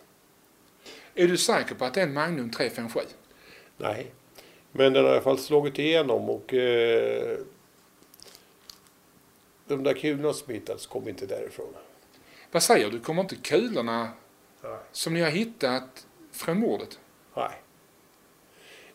[1.16, 3.00] Är du säker på att det är en Magnum 357?
[3.78, 4.12] Nej,
[4.72, 7.38] men den har i alla fall slagit igenom och eh,
[9.68, 11.74] de där kulorna som hittats kom inte därifrån.
[12.52, 14.10] Vad säger du, kommer inte kulorna
[14.64, 14.78] Nej.
[14.92, 17.00] som ni har hittat från mordet?
[17.36, 17.62] Nej.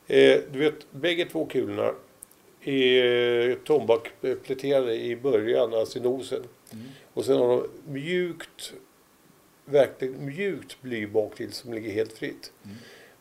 [0.06, 1.94] Eh, du vet, bägge två kulorna
[2.66, 6.42] är tombakpläterade i början, alltså i nosen.
[7.12, 8.72] Och sen har de mjukt,
[9.64, 12.52] verkligen mjukt bly bak till som ligger helt fritt.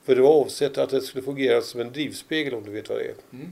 [0.03, 2.97] För det var avsett att det skulle fungera som en drivspegel om du vet vad
[2.97, 3.15] det är.
[3.33, 3.51] Mm.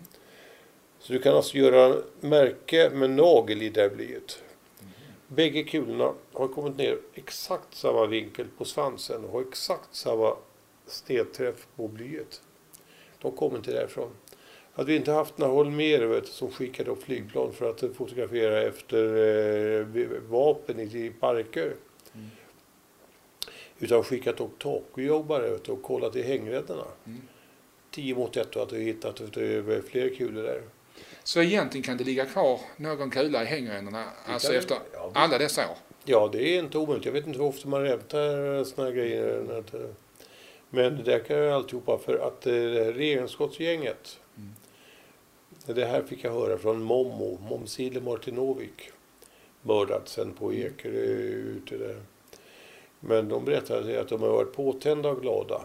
[1.00, 4.44] Så du kan alltså göra märke med nagel i det här blyet.
[5.28, 10.36] Bägge kulorna har kommit ner exakt samma vinkel på svansen och har exakt samma
[10.88, 12.42] snedträff på blyet.
[13.22, 14.12] De kommer inte därifrån.
[14.76, 19.06] Hade vi inte haft några Holmér vet som skickade upp flygplan för att fotografera efter
[19.80, 19.86] eh,
[20.30, 20.86] vapen i,
[21.20, 21.74] parker.
[23.80, 26.86] Utan skickat upp takjobbare vet och kollat i hängräddarna.
[27.92, 29.22] 10 mot 1 och att vi hittat
[29.82, 30.62] fler kulor där.
[31.24, 35.18] Så egentligen kan det ligga kvar någon kula i hängrännorna alltså det- efter ja, visst.
[35.18, 35.78] alla dessa år?
[36.06, 37.06] Ja, det är inte omöjligt.
[37.06, 39.64] Jag vet inte hur ofta man hämtar här grejer.
[40.70, 44.20] Men det kan jag alltihopa för att eh, det här regeringsskottsgänget.
[45.66, 48.92] Det här fick jag höra från Mommo, Momsile Martinovic.
[49.62, 52.02] Mördad sen på Ekerö ute där.
[53.00, 55.62] Men de berättade att de har varit påtända och glada.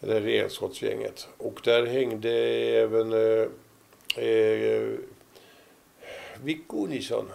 [0.00, 1.28] Det här regeringsskottsgänget.
[1.36, 3.48] Och där hängde även eh,
[4.24, 4.92] eh,
[6.42, 7.28] Viggo Nilsson.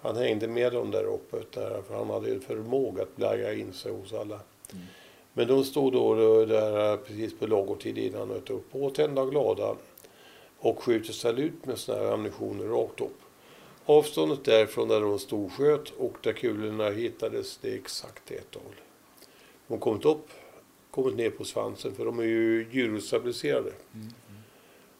[0.00, 3.72] Han hängde med dem där uppe, där, för han hade ju förmåga att blära in
[3.72, 4.40] sig hos alla.
[5.32, 9.76] Men de stod då där precis på lagotid innan, du, påtända och glada
[10.58, 13.20] och skjuter salut med sådana här ammunitioner rakt upp.
[13.84, 18.54] Avståndet därifrån där de stod och sköt och där kulorna hittades, det är exakt ett
[18.54, 18.74] håll.
[19.66, 20.28] De har kommit upp,
[20.90, 23.72] kommit ner på svansen, för de är ju gyrostabiliserade.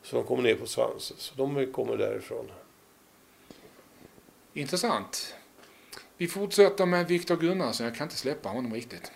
[0.02, 2.50] Så de kommer ner på svansen, så de kommer därifrån.
[4.52, 5.34] Intressant.
[6.18, 7.86] Vi fortsätter med Viktor Gunnarsson.
[7.86, 9.12] Jag kan inte släppa honom riktigt.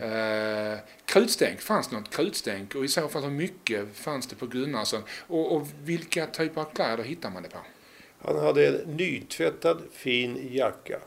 [0.00, 2.74] Eh, krutstänk, fanns det något krutstänk?
[2.74, 5.02] Och i så fall hur mycket fanns det på Gunnarsson?
[5.26, 7.58] Och, och vilka typer av kläder hittar man det på?
[8.18, 10.98] Han hade en nytvättad fin jacka.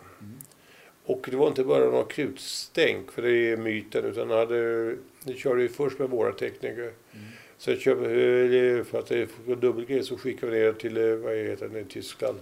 [1.05, 5.33] Och det var inte bara några krutstänk, för det är myten, utan han hade, det
[5.37, 6.93] körde ju först med våra tekniker.
[7.57, 11.35] Sen köpte, eh, för att det var dubbelgrej så skickade vi ner till, eh, vad
[11.35, 12.39] heter det, Tyskland.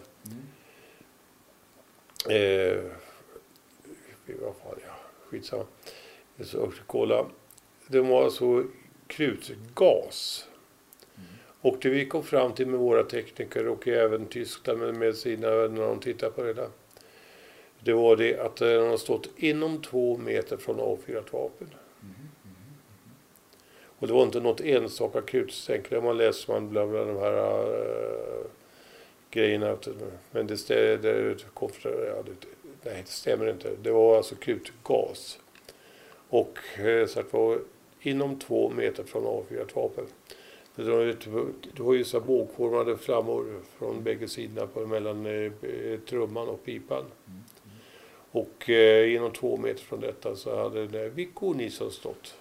[2.30, 2.84] Eh,
[4.26, 4.94] vad fan, ja,
[5.30, 5.66] skitsamma.
[6.40, 7.26] Så, kolla.
[7.88, 8.64] Det var alltså
[9.08, 10.48] krutgas.
[11.62, 15.88] Och det vi kom fram till med våra tekniker och även Tyskland med, sina, när
[15.88, 16.70] de tittar på det där.
[17.80, 21.68] Det var det att eh, den har stått inom två meter från avfyrat vapen.
[24.00, 25.90] Och det var inte något enstaka krutstänk.
[25.90, 28.46] Det man läser man bland, de här eh,
[29.32, 29.72] grejerna.
[29.72, 29.88] att-
[30.32, 32.48] Men det, stä- det, kom, ja, det,
[32.84, 33.76] nej, det stämmer inte.
[33.82, 35.40] Det var alltså krutgas.
[36.30, 37.60] Och eh, så att var
[38.02, 40.06] inom två meter från avfyrat vapen.
[40.76, 45.52] Det var ju- det var ju så bågformade flammor från bägge sidorna på, mellan eh,
[45.70, 47.06] eh, trumman och pipan.
[48.32, 52.36] Och eh, inom två meter från detta så hade det Viggo Nilsson stått.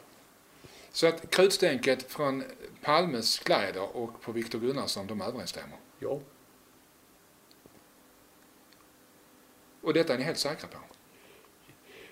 [0.93, 2.45] Så att krutstänket från
[2.83, 5.77] Palmes kläder och på Viktor Gunnarsson, de överensstämmer?
[5.99, 6.21] Ja.
[9.87, 10.79] Och detta är ni helt säkra på?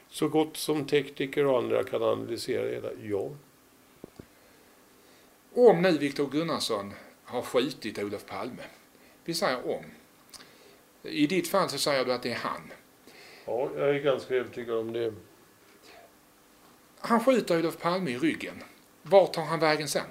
[0.09, 3.31] Så gott som tekniker och andra kan analysera det hela, ja.
[5.55, 6.95] Om nu Viktor Gunnarsson
[7.25, 8.63] har skjutit Olof Palme,
[9.25, 9.85] vi säger om.
[11.03, 12.73] I ditt fall så säger du att det är han.
[13.45, 15.15] Ja, jag är ganska övertygad om det.
[16.99, 18.63] Han skjuter Olof Palme i ryggen.
[19.03, 20.07] Var tar han vägen sen?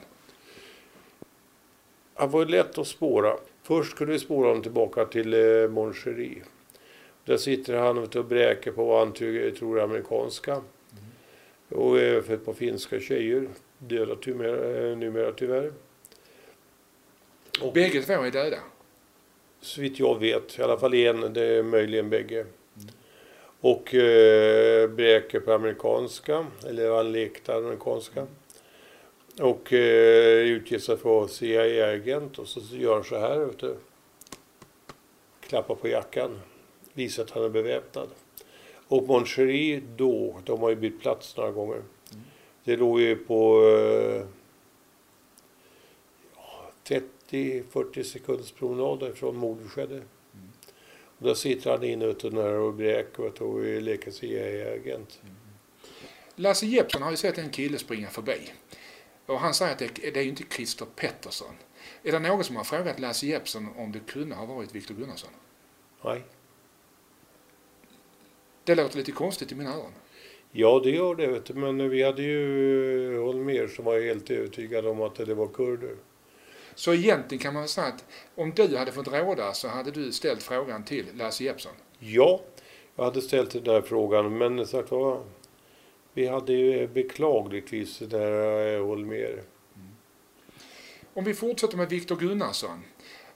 [2.14, 3.38] Han var lätt att spåra.
[3.61, 6.43] Först skulle vi spåra honom tillbaka till eh, Moncherie.
[7.26, 10.61] Där sitter han och bräker på vad han tror är amerikanska.
[11.69, 13.47] Och är för ett par finska tjejer.
[13.78, 15.71] Döda numera, eh, numera tyvärr.
[17.61, 18.57] Och Bägge två är döda?
[19.61, 20.59] Så vitt jag vet.
[20.59, 21.34] I alla fall en.
[21.34, 22.39] Det är möjligen bägge.
[22.39, 22.89] Mm.
[23.59, 26.45] Och eh, bräker på amerikanska.
[26.67, 28.28] Eller han lekte amerikanska.
[29.39, 32.39] Och eh, utger sig för att vara CIA-agent.
[32.39, 33.39] Och så gör han så här.
[33.39, 33.76] Vet du.
[35.41, 36.39] Klappar på jackan.
[36.94, 38.10] Visar att han är beväpnad.
[38.88, 41.76] Och Moncherie då, de har ju bytt plats några gånger.
[41.76, 42.24] Mm.
[42.64, 44.26] Det låg ju på eh,
[47.30, 49.96] 30-40 sekunders promenad ifrån mordet skedde.
[49.96, 50.06] Mm.
[51.18, 55.20] Och där sitter han inne ute när och bräker och leker CIA-agent.
[55.24, 55.36] Mm.
[56.36, 58.52] Lasse Jeppsson har ju sett en kille springa förbi.
[59.26, 61.56] Och han säger att det, det är ju inte Christer Pettersson.
[62.04, 65.30] Är det någon som har frågat Lasse Jeppsson om det kunde ha varit Viktor Gunnarsson?
[66.04, 66.24] Nej.
[68.64, 69.91] Det låter lite konstigt i mina öron.
[70.51, 71.28] Ja, det gör det.
[71.28, 71.53] Vet du.
[71.53, 75.95] Men vi hade ju Holmér som var helt övertygad om att det var kurder.
[76.76, 78.05] Så egentligen kan man säga att
[78.36, 81.72] om du hade fått råda så hade du ställt frågan till Lasse Jeppsson?
[81.99, 82.41] Ja,
[82.95, 84.38] jag hade ställt den där frågan.
[84.38, 85.24] Men sagt var,
[86.14, 89.32] vi hade ju beklagligtvis det där Holmér.
[89.76, 89.88] Mm.
[91.14, 92.84] Om vi fortsätter med Viktor Gunnarsson.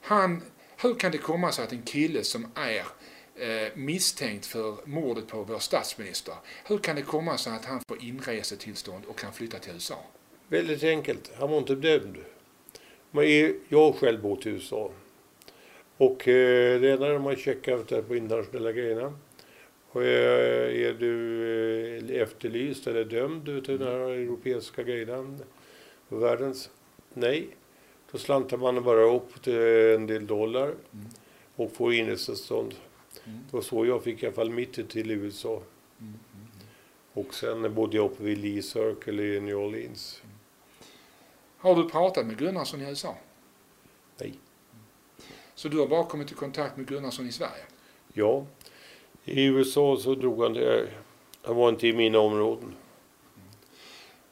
[0.02, 0.42] Han,
[0.82, 2.86] hur kan det komma sig att en kille som är eh,
[3.74, 6.34] misstänkt för mordet på vår statsminister.
[6.66, 10.04] Hur kan det komma sig att han får inresetillstånd och kan flytta till USA?
[10.48, 11.32] Väldigt enkelt.
[11.40, 12.18] Han var inte dömd.
[13.70, 14.92] Jag har själv bott i USA.
[15.98, 19.14] Och eh, redan när man checkar på internationella grejerna.
[19.90, 25.40] Och eh, är du eh, efterlyst eller dömd till den här europeiska grejen?
[26.08, 26.70] Världens?
[27.14, 27.48] Nej.
[28.12, 29.58] Då slantar man bara upp till
[29.96, 31.06] en del dollar mm.
[31.56, 32.76] och får inresetillstånd.
[33.28, 33.40] Mm.
[33.52, 35.62] Det var så jag fick i alla fall mitt till USA.
[36.00, 36.14] Mm.
[37.14, 40.22] Och sen bodde jag uppe vid Lee Circle i New Orleans.
[41.58, 43.16] Har du pratat med Gunnarsson i USA?
[44.18, 44.34] Nej.
[45.56, 47.64] Så du har bara kommit i kontakt med Gunnarsson i Sverige?
[48.14, 48.46] Ja.
[49.24, 50.88] I USA så drog han det.
[51.42, 52.76] Han var inte i mina områden.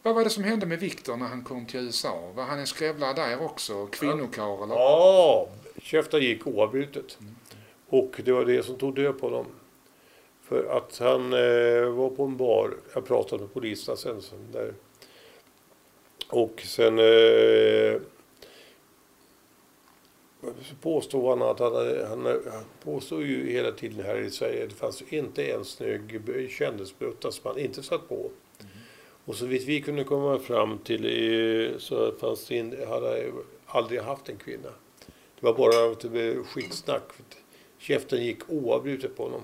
[0.01, 2.31] Vad var det som hände med Viktor när han kom till USA?
[2.35, 3.87] Var han en skrävlare där också?
[3.87, 4.69] Kvinnokarl?
[4.69, 5.47] Ja,
[5.81, 7.17] käften gick oavbrutet.
[7.19, 7.35] Mm.
[7.95, 9.45] Och det var det som tog död på honom.
[10.41, 12.77] För att han eh, var på en bar.
[12.93, 14.21] Jag pratade med poliserna sen.
[14.51, 14.73] Där.
[16.29, 18.01] Och sen eh,
[20.81, 21.73] påstod han att han,
[22.07, 26.21] han, han påstod ju hela tiden här i Sverige att det fanns inte en snygg
[26.49, 28.15] kändisbrutta som han inte satt på.
[28.15, 28.71] Mm.
[29.25, 33.31] Och så vitt vi kunde komma fram till eh, så fanns det in, hade
[33.65, 34.69] aldrig haft en kvinna.
[35.39, 37.03] Det var bara skitsnack.
[37.77, 39.41] Käften gick oavbrutet på honom.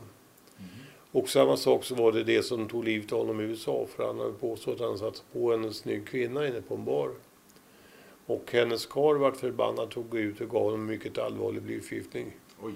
[0.58, 0.70] Mm.
[1.12, 3.88] Och samma sak så var det det som tog livet av honom i USA.
[3.96, 7.12] För han hade påstått att han satt på en snygg kvinna inne på en bar.
[8.26, 12.32] Och hennes karl vart förbannad, tog ut och gav honom mycket allvarlig blyförgiftning.
[12.62, 12.74] Oj.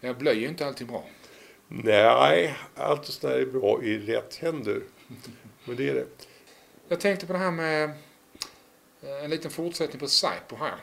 [0.00, 1.04] Ja, bly är inte alltid bra.
[1.68, 4.82] Nej, allt sånt där är bra i rätt händer.
[5.64, 6.06] Men det är det.
[6.88, 7.84] Jag tänkte på det här med
[9.02, 10.74] eh, en liten fortsättning på Säpo här.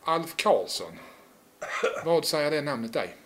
[0.00, 0.92] Alf Karlsson.
[2.04, 3.16] Vad säger det namnet dig?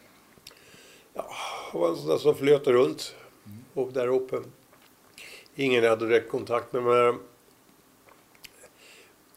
[1.15, 1.31] Ja,
[1.73, 3.15] det var en sån där som flöt runt
[3.77, 3.93] mm.
[3.93, 4.37] där uppe.
[5.55, 7.15] Ingen hade direkt kontakt med mig.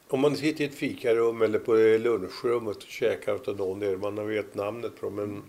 [0.07, 4.27] Om man sitter i ett fikarum eller på lunchrummet och käkar åt någon där man
[4.27, 5.15] vet namnet på dem.
[5.15, 5.43] Men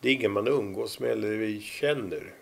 [0.00, 2.34] det är ingen man umgås med eller vi känner.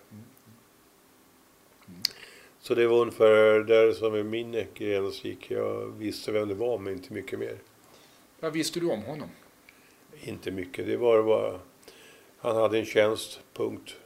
[2.60, 5.50] Så det var ungefär där som i min gräns gick.
[5.50, 7.58] Jag visste vem det var men inte mycket mer.
[8.40, 9.28] Vad visste du om honom?
[10.22, 10.86] Inte mycket.
[10.86, 11.60] Det var bara...
[12.38, 13.96] Han hade en tjänst, punkt.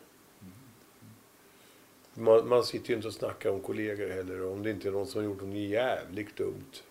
[2.15, 5.07] Man, man sitter ju inte och snackar om kollegor heller om det inte är någon
[5.07, 6.83] som har gjort något jävligt dumt.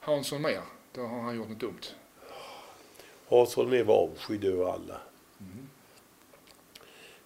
[0.00, 0.62] Hans Holmér,
[0.92, 1.94] då har han gjort något dumt.
[3.28, 5.00] Hans Holmér var avskydd över alla.
[5.40, 5.68] Mm.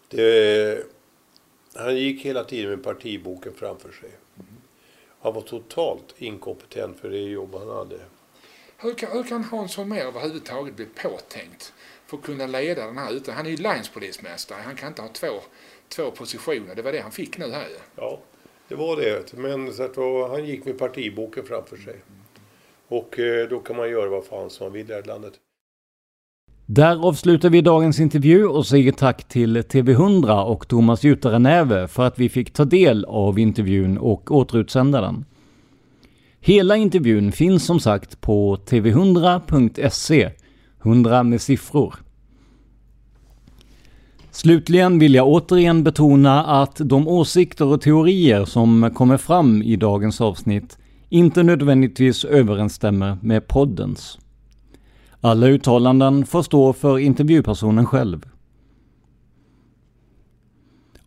[0.09, 0.87] Det,
[1.75, 4.11] han gick hela tiden med partiboken framför sig.
[4.35, 4.47] Mm.
[5.21, 8.01] Han var totalt inkompetent för det jobb han hade.
[8.85, 11.73] Hur kan, hur kan Hans Holmér överhuvudtaget bli påtänkt
[12.07, 13.33] för att kunna leda den här ute?
[13.33, 14.59] Han är ju länspolismästare.
[14.65, 15.27] Han kan inte ha två,
[15.89, 16.75] två positioner.
[16.75, 18.19] Det var det han fick nu här Ja,
[18.69, 19.33] det var det.
[19.33, 21.97] Men så att, han gick med partiboken framför sig.
[22.89, 25.35] Och eh, då kan man göra vad fan som man vill i det här landet.
[26.67, 32.19] Där avslutar vi dagens intervju och säger tack till TV100 och Thomas Jutare för att
[32.19, 35.25] vi fick ta del av intervjun och återutsända den.
[36.47, 40.31] Hela intervjun finns som sagt på tv100.se,
[40.83, 41.95] 100 med siffror.
[44.31, 50.21] Slutligen vill jag återigen betona att de åsikter och teorier som kommer fram i dagens
[50.21, 50.79] avsnitt
[51.09, 54.19] inte nödvändigtvis överensstämmer med poddens.
[55.21, 58.29] Alla uttalanden får stå för intervjupersonen själv.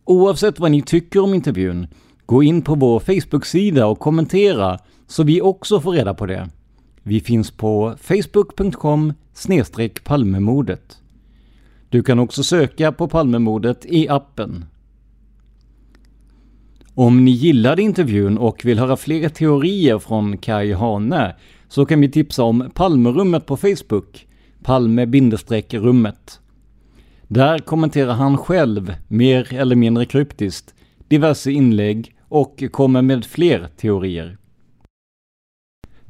[0.04, 1.86] Oavsett vad ni tycker om intervjun,
[2.26, 4.78] gå in på vår Facebook-sida och kommentera
[5.08, 6.48] så vi också får reda på det.
[7.02, 9.12] Vi finns på facebook.com
[10.04, 10.98] palmemordet.
[11.90, 14.64] Du kan också söka på Palmemordet i appen.
[16.94, 21.34] Om ni gillade intervjun och vill höra fler teorier från Kai Hane
[21.68, 24.26] så kan vi tipsa om Palmerummet på Facebook,
[24.62, 26.40] Palme-rummet.
[27.28, 30.74] Där kommenterar han själv, mer eller mindre kryptiskt,
[31.08, 34.38] diverse inlägg och kommer med fler teorier.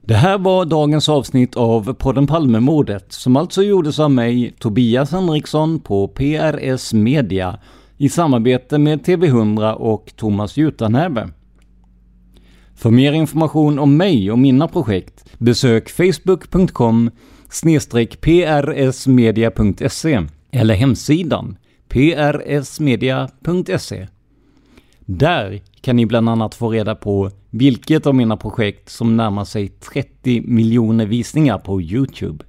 [0.09, 5.81] Det här var dagens avsnitt av podden Palmemordet som alltså gjordes av mig, Tobias Henriksson
[5.81, 7.59] på PRS Media
[7.97, 11.29] i samarbete med TV100 och Thomas Jutanäve.
[12.75, 17.11] För mer information om mig och mina projekt besök facebook.com
[18.73, 21.57] prsmedia.se eller hemsidan
[21.89, 23.27] prsmedia.se.
[25.01, 29.69] Där kan ni bland annat få reda på vilket av mina projekt som närmar sig
[29.69, 32.45] 30 miljoner visningar på Youtube.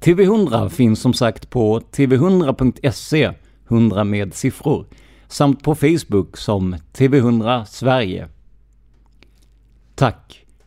[0.00, 3.32] TV100 finns som sagt på tv100.se,
[3.68, 4.86] 100 med siffror,
[5.28, 8.28] samt på Facebook som TV100 Sverige.
[9.94, 10.43] Tack